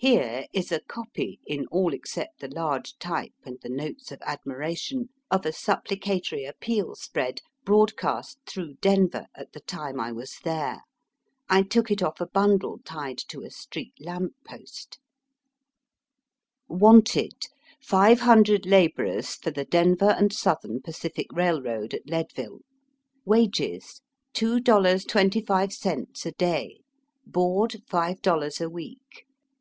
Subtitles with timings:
[0.00, 5.08] Here is a copy, in all except the large type and the notes of admiration,
[5.28, 10.82] of a supplicatory appeal spread broadcast through Denver at the time I was there.
[11.50, 15.00] I took it off a bundle tied to a street lamp post:—
[16.68, 17.46] Wanted,
[17.82, 22.60] five hundred labourers for the Denver and Southern Pacific Kailroad at Leadville.
[23.24, 24.00] Wages,
[24.32, 26.82] two dollars twenty five cents a day;
[27.26, 29.24] board, five dollars a week.